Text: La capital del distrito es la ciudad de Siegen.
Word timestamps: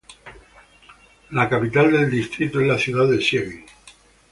La 1.29 1.47
capital 1.47 1.91
del 1.91 2.09
distrito 2.09 2.59
es 2.59 2.65
la 2.65 2.79
ciudad 2.79 3.07
de 3.07 3.21
Siegen. 3.21 3.63